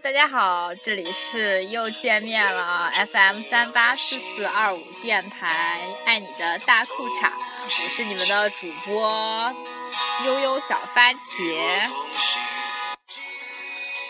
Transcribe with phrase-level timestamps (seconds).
[0.00, 7.30] 大家好，这里是又见面了，FM 三八四四二五电台，爱你的大裤衩，
[7.84, 9.54] 我是你们的主播
[10.24, 11.90] 悠悠小番茄。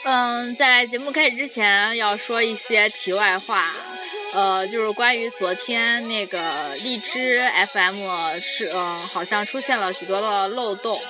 [0.04, 3.72] 嗯，在节目开始之前要说一些题外话，
[4.34, 7.42] 呃，就是关于昨天那个荔枝
[7.72, 11.00] FM 是，嗯、好像出现了许多的漏洞。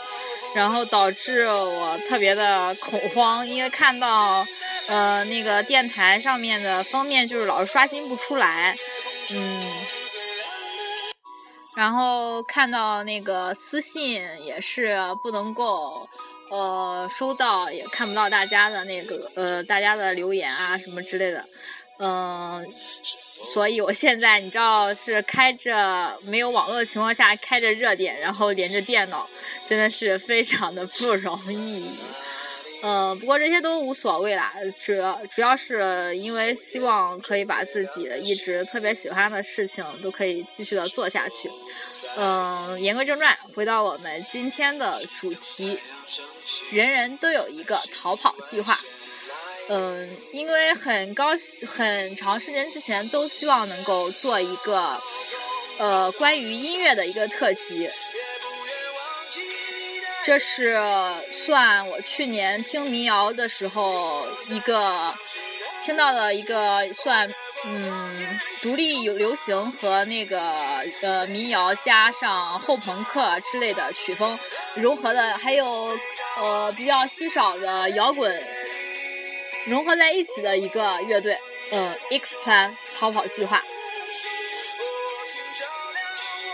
[0.54, 4.46] 然后导致我特别的恐慌，因为看到，
[4.86, 8.76] 呃，那个电台上面的封面就是老是刷新不出来，
[9.30, 9.62] 嗯，
[11.74, 16.06] 然后看到那个私信也是不能够，
[16.50, 21.46] 呃，收到，也看不到大家的那个，呃，大家的留言啊什么之类的，
[21.98, 22.66] 嗯、
[23.42, 29.28] 所以我现在你知道是开着没有网络的情况下开着热点，然后连着电脑，
[29.66, 31.96] 真的是非常的不容易。
[32.82, 34.52] 呃，不过这些都无所谓啦，
[34.84, 41.48] 主要主要是因为希望可以把自己一直特别喜欢的事情都可以继续的做下去。
[42.16, 45.78] 嗯、言归正传，回到我们今天的主题，
[46.72, 48.78] 人人都有一个逃跑计划。
[49.68, 51.30] 嗯，因为很高，
[51.66, 55.00] 很长时间之前都希望能够做一个，
[55.78, 57.90] 呃，关于音乐的一个特辑。
[60.24, 60.78] 这是
[61.32, 65.12] 算我去年听民谣的时候一个
[65.84, 67.28] 听到了一个算
[67.64, 70.40] 嗯独立有流行和那个
[71.00, 74.38] 呃民谣加上后朋克之类的曲风
[74.74, 75.90] 融合的，还有
[76.38, 78.40] 呃比较稀少的摇滚
[79.66, 81.38] 融合在一起的一个乐队，
[81.70, 83.62] 嗯，X Plan 逃跑计划。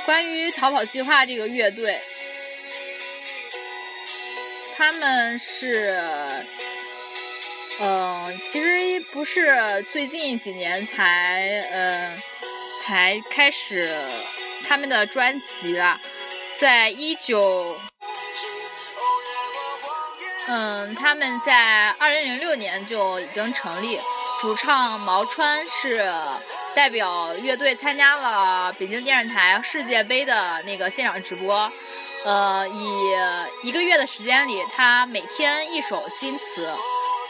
[0.04, 2.00] 关于逃跑计划这个乐队，
[4.76, 6.00] 他们是，
[7.78, 12.16] 呃，其实不是最近几年才，呃，
[12.82, 13.94] 才开始
[14.66, 16.00] 他们的专辑啦，
[16.58, 17.78] 在一九。
[20.50, 24.00] 嗯，他们在二零零六年就已经成立，
[24.41, 26.10] 主唱毛川是
[26.75, 31.70] 代表乐队参加了北京电视台世界杯的那个现场直播。
[32.25, 36.72] 呃，以一个月的时间里，他每天一首新词，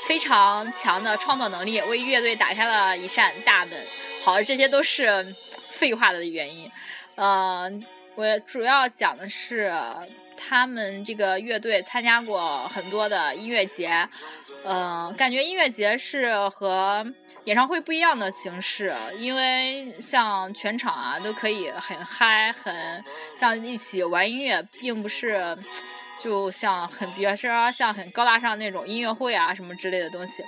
[0.07, 3.85] 非常强的创作能力，为乐队打开了一扇大门。
[4.25, 5.35] 好，这些都是
[5.73, 6.71] 废话的原因。
[7.17, 7.69] 呃，
[8.15, 9.75] 我主要讲的是。
[10.39, 14.09] 他们这个乐队参加过很多的音乐节，
[14.65, 17.05] 嗯、感觉音乐节是和
[17.45, 23.05] 演唱会不一样的形式，因为像全场啊都可以很嗨，很
[23.37, 25.59] 像一起玩音乐，并不是
[26.23, 30.45] 就像很比如说像很高大上那种音乐会啊什么之类的东西。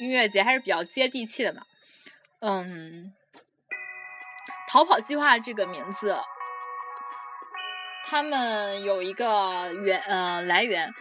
[0.00, 1.62] 音乐节还是比较接地气的嘛。
[2.40, 3.12] 嗯，
[4.66, 6.16] 逃跑计划这个名字。
[8.10, 10.92] 他们有一个源呃来源，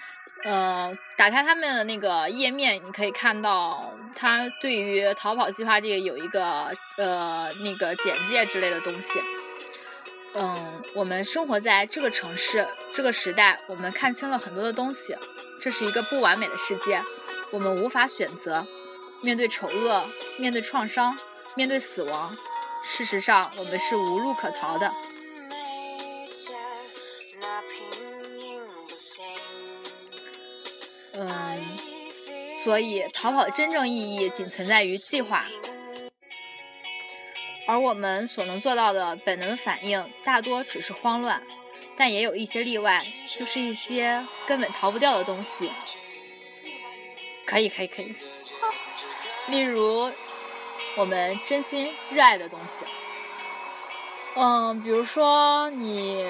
[0.43, 9.19] 呃，打开他们的那个页面，你可以看到他对于逃跑计划这个有一个呃那个简介之类的东西。
[10.35, 15.17] 嗯，我们生活在这个城市这个时代，我们看清了很多的东西，
[15.59, 17.03] 这是一个不完美的世界，
[17.49, 18.63] 我们无法选择，
[19.21, 21.17] 面对丑恶，面对创伤，
[21.55, 22.37] 面对死亡，
[22.83, 24.93] 事实上我们是无路可逃的。
[32.69, 35.43] 所以逃跑的真正意义仅存在于计划，
[37.67, 41.41] 而我们所能做到的本能反应大多只是慌乱，
[41.97, 43.03] 但也有一些例外，
[43.35, 45.71] 就是一些根本逃不掉的东西。
[47.43, 48.13] 可以，可以，可以。
[49.47, 50.11] 例如，
[50.95, 52.85] 我们真心热爱的东西。
[54.35, 56.23] 嗯，比如说你。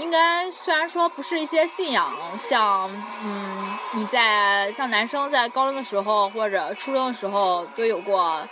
[0.00, 2.90] 应该虽然说不是一些信仰，像
[3.22, 8.48] 嗯你在像男生在高中的时候或者初中的时候都有过，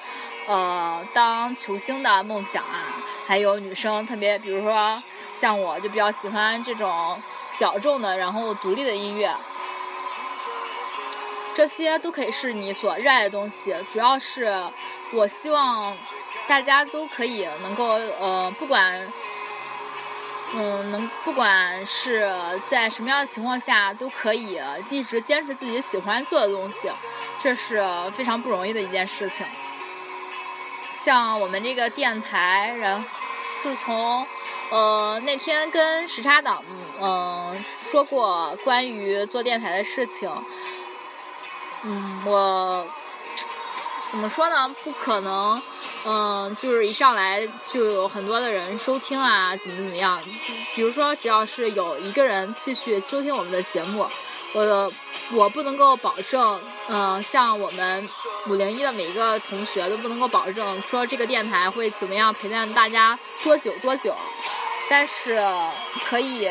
[0.47, 2.85] 呃当球星的梦想啊，
[3.27, 5.03] 还有女生特别比如说
[5.33, 9.35] 像我就比较喜欢这种小众的然后独立的音乐，
[11.55, 14.53] 这些都可以是你所热爱的东西，主要是
[15.15, 15.97] 我希望
[16.47, 17.87] 大家都可以能够
[18.21, 19.11] 呃不管。
[20.55, 22.31] 嗯，能不管是
[22.67, 24.61] 在什么样的情况下，都可以
[24.91, 26.91] 一直坚持自己喜欢做的东西。
[27.43, 27.83] 这是
[28.17, 29.47] 非常不容易的一件事情。
[30.95, 33.05] 像我们这个电台，然
[33.63, 34.27] 自从
[34.71, 36.65] 呃那天跟时差党
[37.01, 40.29] 嗯说过关于做电台的事情，
[41.85, 42.85] 嗯，我
[44.11, 44.75] 怎么说呢？
[44.83, 45.61] 不可能，
[46.05, 50.19] 嗯，就是一上来就有很多的人收听啊，怎么怎么样？
[50.75, 54.09] 比如说，只要是有一个人继续收听我们的节目，
[54.55, 54.93] 我
[55.33, 56.59] 我不能够保证。
[56.89, 58.09] 嗯，像我们
[58.47, 64.17] 五零一的每一个同学都不能够保证说这个电台会怎么样陪伴大家多久多久，
[64.89, 65.39] 但是
[66.09, 66.49] 可以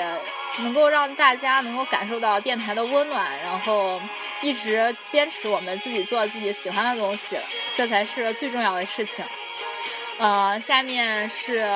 [0.59, 3.99] 能够让大家能够感受到电台的温暖，然后
[4.41, 7.37] 一直坚持我们自己做自己喜欢的东西，
[7.75, 9.23] 这才是最重要的事情。
[10.17, 11.67] 呃，下面是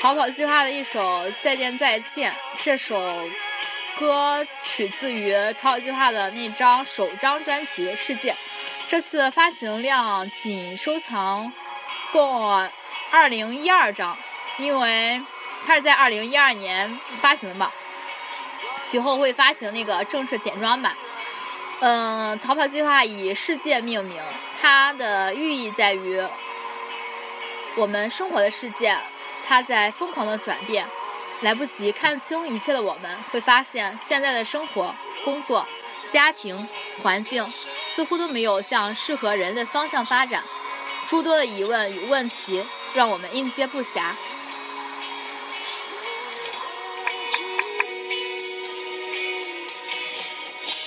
[0.00, 1.00] 逃跑计划的一首
[1.42, 3.28] 《再见再见》这首。
[3.98, 8.32] 歌取自于逃跑计划的那张首张专辑《世界》，
[8.88, 11.52] 这次发行量仅收藏
[12.10, 12.68] 共
[13.10, 14.16] 二零一二张，
[14.56, 15.20] 因为
[15.66, 17.70] 它是在二零一二年发行的嘛，
[18.82, 20.96] 其后会发行那个正式简装版。
[21.84, 24.22] 嗯，逃跑计划以世界命名，
[24.60, 26.22] 它的寓意在于
[27.74, 28.96] 我们生活的世界，
[29.48, 30.86] 它在疯狂的转变。
[31.40, 34.94] 来不及看清一切的我们，会发现现在的生活、
[35.24, 35.66] 工作、
[36.12, 36.68] 家庭、
[37.02, 37.52] 环境
[37.82, 40.44] 似乎都没有向适合人的方向发展。
[41.06, 42.64] 诸多的疑问与问题
[42.94, 44.12] 让我们应接不暇。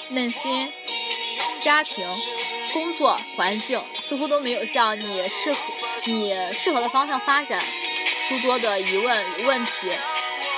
[0.09, 0.71] 内心、
[1.61, 2.07] 家庭、
[2.73, 5.59] 工作、环境似乎都没有向你适合、
[6.05, 7.63] 你适合的方向发展。
[8.29, 9.91] 诸多的疑问与问题。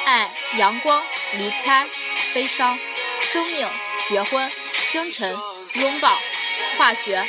[0.06, 1.04] 爱、阳光、
[1.34, 1.86] 离开、
[2.34, 2.80] 悲伤、
[3.32, 3.70] 生命、
[4.08, 4.50] 结婚、
[4.92, 5.38] 星辰、
[5.74, 6.18] 拥抱、
[6.78, 7.28] 化学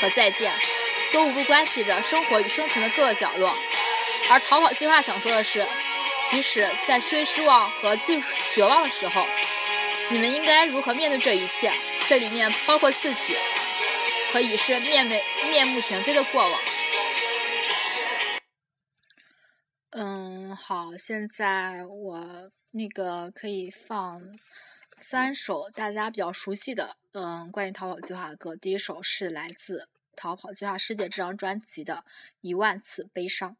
[0.00, 0.52] 和再见，
[1.12, 3.52] 都无不关系着生活与生存的各个角落。
[4.28, 5.66] 而逃跑计划想说的是，
[6.28, 8.22] 即使在最失望和最
[8.54, 9.26] 绝望的时候，
[10.12, 11.72] 你们应该如何面对这一切？
[12.08, 13.36] 这里面包括自己，
[14.32, 15.14] 和已是面目
[15.48, 16.60] 面目全非的过往。
[19.90, 24.20] 嗯，好，现在我那个可以放
[24.96, 28.56] 三首大家比较熟悉的，嗯，关于逃跑计划的歌。
[28.56, 29.82] 第一首是来自
[30.16, 31.94] 《逃跑计划世界》这张专辑的
[32.40, 33.52] 《一万次悲伤》。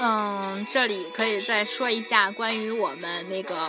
[0.00, 3.68] 嗯，这里可以再说一下关于我们那个，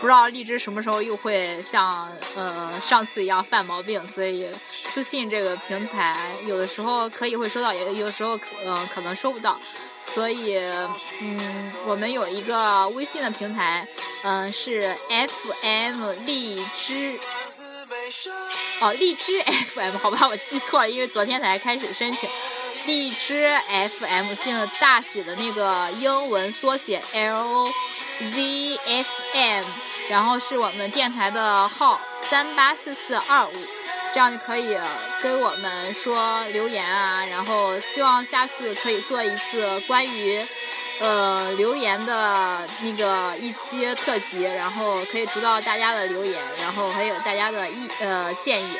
[0.00, 6.16] 不知道荔枝什么时候又会像呃上次一样犯毛病，所以私信这个平台
[6.46, 9.58] 有的时候可以会收到，也有时候可嗯可能收不到，
[10.04, 10.56] 所以
[11.20, 13.86] 嗯我们有一个微信的平台，
[14.22, 17.18] 嗯是 FM 荔枝，
[18.80, 19.42] 哦荔枝
[19.74, 22.30] FM 好吧，我记错了，因为昨天才开始申请。
[22.86, 23.48] 荔枝
[23.98, 27.70] FM 是大写的那个英文缩写 L
[28.32, 29.64] Z F M，
[30.08, 33.52] 然后是我们电台的号三八四四二五，
[34.12, 34.76] 这样就可以
[35.22, 40.44] 跟我们说留言啊，然后希望下次可以做一次关于
[41.00, 48.76] 呃留言的那个一期特辑，然后可以读到大家的留言，然后还有大家的意呃建议。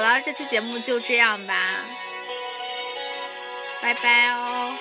[0.00, 1.62] 好了，这期节目就这样吧，
[3.82, 4.72] 拜拜哦。